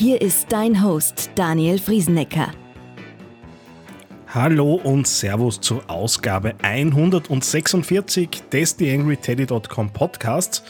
[0.00, 2.48] Hier ist dein Host Daniel Friesenecker.
[4.28, 10.62] Hallo und Servus zur Ausgabe 146 des TheAngryTeddy.com Podcasts.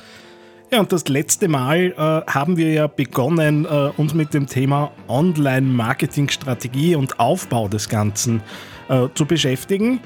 [0.72, 4.90] Ja, und das letzte Mal äh, haben wir ja begonnen, äh, uns mit dem Thema
[5.06, 8.42] Online-Marketing-Strategie und Aufbau des Ganzen
[8.88, 10.00] äh, zu beschäftigen.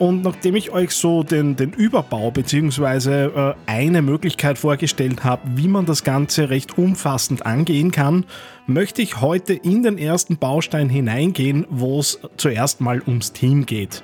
[0.00, 3.26] Und nachdem ich euch so den, den Überbau bzw.
[3.26, 8.24] Äh, eine Möglichkeit vorgestellt habe, wie man das Ganze recht umfassend angehen kann,
[8.66, 14.02] möchte ich heute in den ersten Baustein hineingehen, wo es zuerst mal ums Team geht.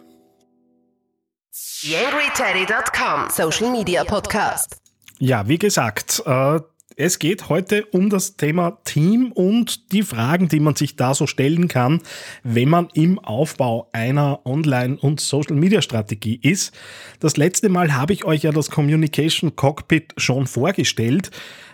[1.82, 4.78] YangryTeddy.com Social Media Podcast.
[5.18, 6.60] Ja, wie gesagt, äh,
[6.96, 11.26] es geht heute um das Thema Team und die Fragen, die man sich da so
[11.26, 12.00] stellen kann,
[12.42, 16.72] wenn man im Aufbau einer Online- und Social-Media-Strategie ist.
[17.20, 21.30] Das letzte Mal habe ich euch ja das Communication Cockpit schon vorgestellt.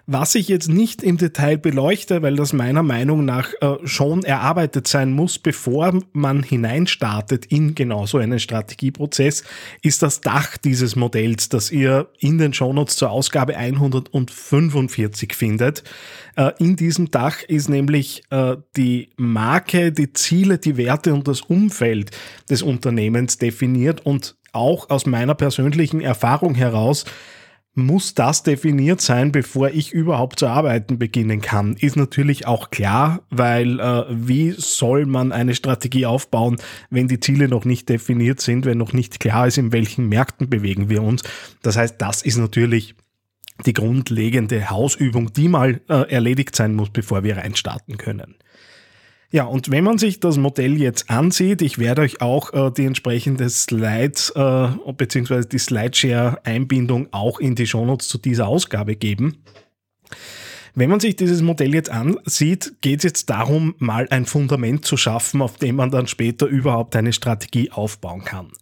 [0.06, 4.88] Was ich jetzt nicht im Detail beleuchte, weil das meiner Meinung nach äh, schon erarbeitet
[4.88, 9.44] sein muss, bevor man hineinstartet in genau so einen Strategieprozess,
[9.80, 15.84] ist das Dach dieses Modells, das ihr in den Shownotes zur Ausgabe 145 findet.
[16.34, 21.42] Äh, in diesem Dach ist nämlich äh, die Marke, die Ziele, die Werte und das
[21.42, 22.10] Umfeld
[22.50, 27.04] des Unternehmens definiert und auch aus meiner persönlichen Erfahrung heraus
[27.74, 31.74] muss das definiert sein, bevor ich überhaupt zu arbeiten beginnen kann.
[31.74, 36.58] Ist natürlich auch klar, weil äh, wie soll man eine Strategie aufbauen,
[36.90, 40.50] wenn die Ziele noch nicht definiert sind, wenn noch nicht klar ist, in welchen Märkten
[40.50, 41.22] bewegen wir uns.
[41.62, 42.94] Das heißt, das ist natürlich
[43.64, 48.34] die grundlegende Hausübung, die mal äh, erledigt sein muss, bevor wir reinstarten können.
[49.34, 52.84] Ja, und wenn man sich das Modell jetzt ansieht, ich werde euch auch äh, die
[52.84, 55.46] entsprechende Slides äh, bzw.
[55.50, 59.42] die Slideshare-Einbindung auch in die Shownotes zu dieser Ausgabe geben.
[60.74, 64.98] Wenn man sich dieses Modell jetzt ansieht, geht es jetzt darum, mal ein Fundament zu
[64.98, 68.52] schaffen, auf dem man dann später überhaupt eine Strategie aufbauen kann.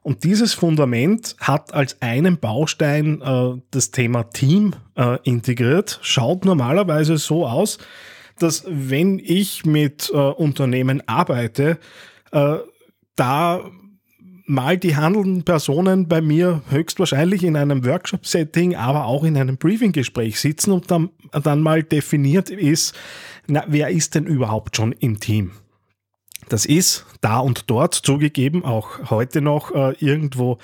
[0.00, 5.98] Und dieses Fundament hat als einen Baustein äh, das Thema Team äh, integriert.
[6.00, 7.76] Schaut normalerweise so aus,
[8.42, 11.78] dass wenn ich mit äh, Unternehmen arbeite,
[12.32, 12.56] äh,
[13.16, 13.70] da
[14.46, 20.40] mal die handelnden Personen bei mir höchstwahrscheinlich in einem Workshop-Setting, aber auch in einem Briefing-Gespräch
[20.40, 21.10] sitzen und dann,
[21.44, 22.94] dann mal definiert ist,
[23.46, 25.52] na, wer ist denn überhaupt schon im Team?
[26.50, 30.58] Das ist da und dort zugegeben, auch heute noch äh, irgendwo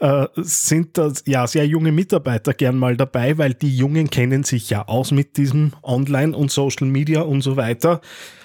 [0.00, 4.70] äh, sind da ja sehr junge Mitarbeiter gern mal dabei, weil die Jungen kennen sich
[4.70, 8.00] ja aus mit diesem Online und Social Media und so weiter.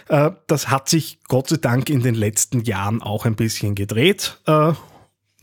[0.09, 4.41] Äh, das hat sich Gott sei Dank in den letzten Jahren auch ein bisschen gedreht.
[4.45, 4.73] Äh,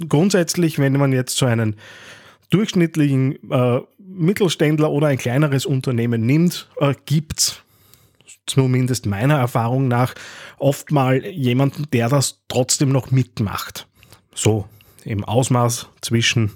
[0.07, 1.77] grundsätzlich, wenn man jetzt so einen
[2.51, 7.63] durchschnittlichen äh, Mittelständler oder ein kleineres Unternehmen nimmt, äh, gibt's
[8.47, 10.15] zumindest meiner Erfahrung nach,
[10.59, 13.89] oft mal jemanden, der das trotzdem noch mitmacht.
[14.35, 14.67] So
[15.05, 16.53] im Ausmaß zwischen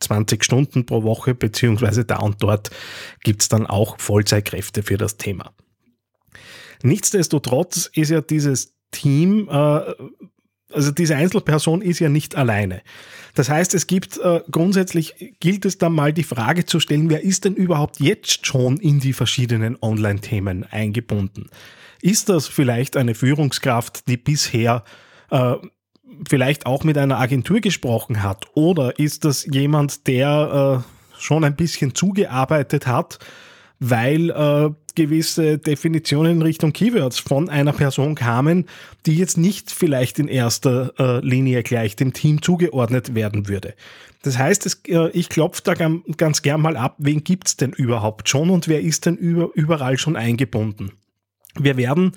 [0.00, 2.70] 20 Stunden pro Woche, beziehungsweise da und dort
[3.22, 5.52] gibt es dann auch Vollzeitkräfte für das Thema.
[6.82, 9.92] Nichtsdestotrotz ist ja dieses Team äh,
[10.72, 12.82] also diese Einzelperson ist ja nicht alleine.
[13.34, 17.22] Das heißt, es gibt äh, grundsätzlich gilt es dann mal die Frage zu stellen, wer
[17.22, 21.48] ist denn überhaupt jetzt schon in die verschiedenen Online-Themen eingebunden?
[22.02, 24.84] Ist das vielleicht eine Führungskraft, die bisher
[25.30, 25.54] äh,
[26.28, 28.46] vielleicht auch mit einer Agentur gesprochen hat?
[28.54, 33.18] Oder ist das jemand, der äh, schon ein bisschen zugearbeitet hat,
[33.84, 38.66] weil äh, gewisse Definitionen in Richtung Keywords von einer Person kamen,
[39.06, 43.74] die jetzt nicht vielleicht in erster äh, Linie gleich dem Team zugeordnet werden würde.
[44.22, 45.74] Das heißt, es, äh, ich klopfe da
[46.16, 49.98] ganz gern mal ab, wen gibt's denn überhaupt schon und wer ist denn über, überall
[49.98, 50.92] schon eingebunden.
[51.58, 52.12] Wir werden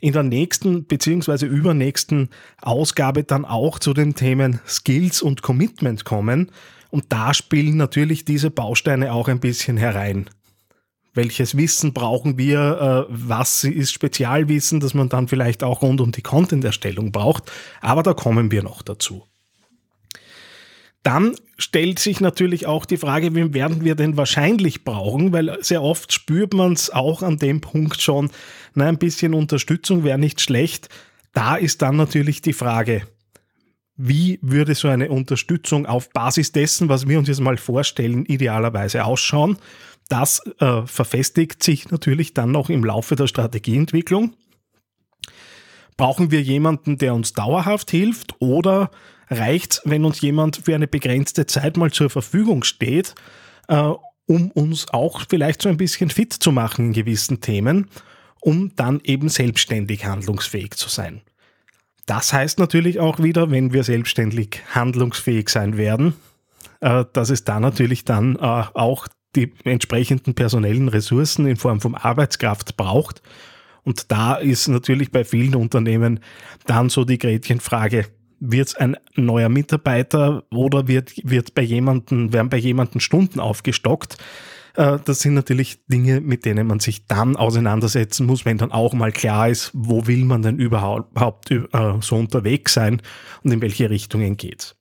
[0.00, 2.28] in der nächsten beziehungsweise übernächsten
[2.60, 6.52] Ausgabe dann auch zu den Themen Skills und Commitment kommen.
[6.90, 10.28] Und da spielen natürlich diese Bausteine auch ein bisschen herein
[11.14, 16.12] welches Wissen brauchen wir, äh, was ist Spezialwissen, das man dann vielleicht auch rund um
[16.12, 17.50] die Content-Erstellung braucht.
[17.80, 19.24] Aber da kommen wir noch dazu.
[21.02, 25.82] Dann stellt sich natürlich auch die Frage, wen werden wir denn wahrscheinlich brauchen, weil sehr
[25.82, 28.30] oft spürt man es auch an dem Punkt schon,
[28.74, 30.88] na, ein bisschen Unterstützung wäre nicht schlecht.
[31.32, 33.02] Da ist dann natürlich die Frage,
[33.96, 39.04] wie würde so eine Unterstützung auf Basis dessen, was wir uns jetzt mal vorstellen, idealerweise
[39.04, 39.58] ausschauen?
[40.08, 44.34] Das äh, verfestigt sich natürlich dann noch im Laufe der Strategieentwicklung.
[45.96, 48.90] Brauchen wir jemanden, der uns dauerhaft hilft oder
[49.30, 53.14] reicht wenn uns jemand für eine begrenzte Zeit mal zur Verfügung steht,
[53.68, 53.92] äh,
[54.26, 57.88] um uns auch vielleicht so ein bisschen fit zu machen in gewissen Themen,
[58.40, 61.22] um dann eben selbstständig handlungsfähig zu sein.
[62.06, 66.14] Das heißt natürlich auch wieder, wenn wir selbstständig handlungsfähig sein werden,
[66.80, 71.94] äh, dass es da natürlich dann äh, auch die entsprechenden personellen Ressourcen in Form von
[71.94, 73.22] Arbeitskraft braucht.
[73.84, 76.20] Und da ist natürlich bei vielen Unternehmen
[76.66, 78.06] dann so die Gretchenfrage,
[78.40, 84.16] wird es ein neuer Mitarbeiter oder wird, wird bei jemanden, werden bei jemanden Stunden aufgestockt?
[84.74, 88.94] Äh, das sind natürlich Dinge, mit denen man sich dann auseinandersetzen muss, wenn dann auch
[88.94, 91.60] mal klar ist, wo will man denn überhaupt äh,
[92.00, 93.02] so unterwegs sein
[93.42, 94.76] und in welche Richtungen geht's.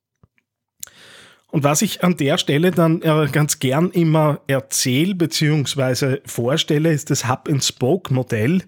[1.50, 6.20] Und was ich an der Stelle dann äh, ganz gern immer erzähle bzw.
[6.26, 8.64] vorstelle, ist das Hub-and-Spoke-Modell,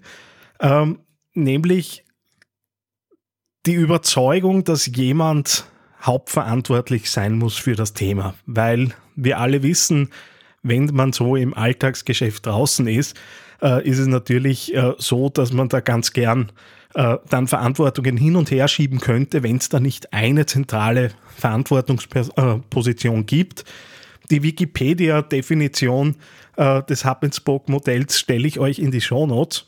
[0.60, 1.00] ähm,
[1.34, 2.04] nämlich
[3.66, 5.66] die Überzeugung, dass jemand
[6.02, 10.08] hauptverantwortlich sein muss für das Thema, weil wir alle wissen,
[10.62, 13.18] wenn man so im Alltagsgeschäft draußen ist,
[13.62, 16.52] äh, ist es natürlich äh, so, dass man da ganz gern
[16.94, 23.26] äh, dann Verantwortungen hin und her schieben könnte, wenn es da nicht eine zentrale Verantwortungsposition
[23.26, 23.64] gibt.
[24.30, 26.16] Die Wikipedia-Definition
[26.56, 29.66] äh, des Hub-and-Spoke-Modells stelle ich euch in die Show Notes.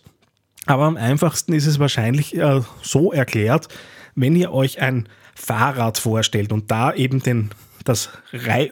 [0.66, 3.68] Aber am einfachsten ist es wahrscheinlich äh, so erklärt,
[4.14, 7.50] wenn ihr euch ein Fahrrad vorstellt und da eben den,
[7.84, 8.10] das,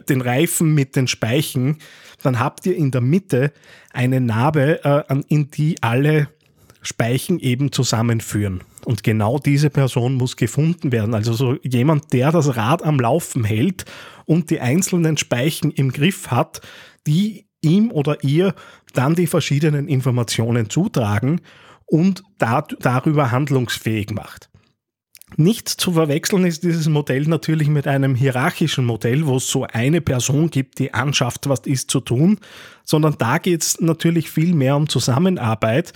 [0.09, 1.79] den Reifen mit den Speichen,
[2.21, 3.51] dann habt ihr in der Mitte
[3.91, 6.27] eine Narbe, äh, in die alle
[6.81, 8.63] Speichen eben zusammenführen.
[8.85, 11.13] Und genau diese Person muss gefunden werden.
[11.13, 13.85] Also so jemand, der das Rad am Laufen hält
[14.25, 16.61] und die einzelnen Speichen im Griff hat,
[17.05, 18.55] die ihm oder ihr
[18.93, 21.41] dann die verschiedenen Informationen zutragen
[21.85, 24.49] und da, darüber handlungsfähig macht.
[25.37, 30.01] Nicht zu verwechseln ist dieses Modell natürlich mit einem hierarchischen Modell, wo es so eine
[30.01, 32.39] Person gibt, die anschafft, was ist zu tun,
[32.83, 35.93] sondern da geht es natürlich viel mehr um Zusammenarbeit,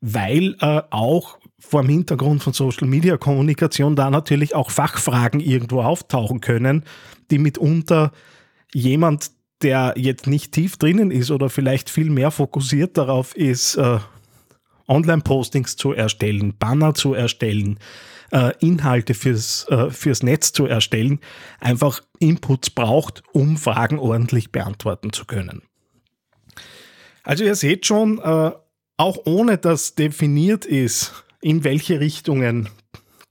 [0.00, 5.82] weil äh, auch vor dem Hintergrund von Social Media Kommunikation da natürlich auch Fachfragen irgendwo
[5.82, 6.84] auftauchen können,
[7.30, 8.12] die mitunter
[8.72, 9.30] jemand,
[9.62, 13.98] der jetzt nicht tief drinnen ist oder vielleicht viel mehr fokussiert darauf ist, äh,
[14.86, 17.78] Online-Postings zu erstellen, Banner zu erstellen,
[18.30, 21.20] äh, Inhalte fürs, äh, fürs Netz zu erstellen,
[21.60, 25.62] einfach Inputs braucht, um Fragen ordentlich beantworten zu können.
[27.22, 28.52] Also ihr seht schon, äh,
[28.98, 32.68] auch ohne dass definiert ist, in welche Richtungen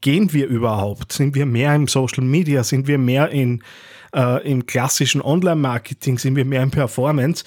[0.01, 1.11] gehen wir überhaupt?
[1.11, 2.63] Sind wir mehr im Social Media?
[2.63, 3.61] Sind wir mehr in,
[4.15, 6.17] äh, im klassischen Online-Marketing?
[6.17, 7.43] Sind wir mehr im Performance?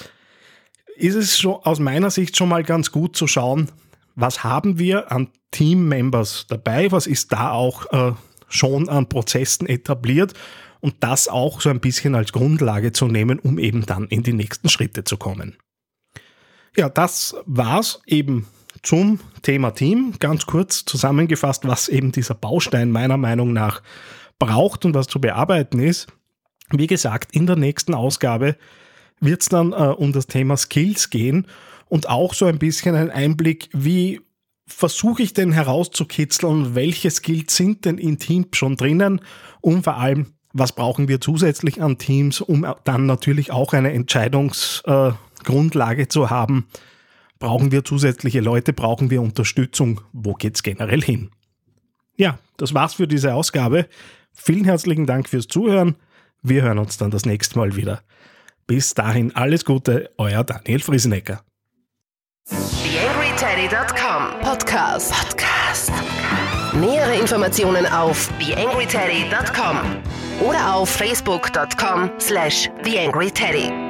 [0.97, 3.71] Ist es schon aus meiner Sicht schon mal ganz gut zu schauen,
[4.17, 6.93] was haben wir an Team-Members dabei?
[6.93, 8.13] Was ist da auch äh,
[8.49, 10.35] schon an Prozessen etabliert?
[10.81, 14.33] Und das auch so ein bisschen als Grundlage zu nehmen, um eben dann in die
[14.35, 15.57] nächsten Schritte zu kommen.
[16.77, 18.47] Ja, das war's eben
[18.83, 20.15] zum Thema Team.
[20.21, 23.83] Ganz kurz zusammengefasst, was eben dieser Baustein meiner Meinung nach
[24.39, 26.09] braucht und was zu bearbeiten ist.
[26.71, 28.57] Wie gesagt, in der nächsten Ausgabe
[29.21, 31.47] wird es dann äh, um das Thema Skills gehen
[31.89, 34.21] und auch so ein bisschen ein Einblick, wie
[34.67, 39.21] versuche ich denn herauszukitzeln, welche Skills sind denn in Teams schon drinnen
[39.61, 45.17] und vor allem, was brauchen wir zusätzlich an Teams, um dann natürlich auch eine Entscheidungsgrundlage
[45.17, 45.30] äh,
[46.09, 46.67] zu haben.
[47.39, 51.31] Brauchen wir zusätzliche Leute, brauchen wir Unterstützung, wo geht es generell hin?
[52.17, 53.89] Ja, das war's für diese Ausgabe.
[54.33, 55.97] Vielen herzlichen Dank fürs Zuhören.
[56.43, 58.03] Wir hören uns dann das nächste Mal wieder.
[58.67, 61.43] Bis dahin alles Gute, euer Daniel Friesenecker.
[62.47, 65.13] TheAngryTeddy.com Podcast.
[65.13, 65.93] Podcast.
[66.75, 69.79] Nähere Informationen auf TheAngryTeddy.com
[70.47, 73.90] oder auf Facebook.com slash TheAngryTeddy.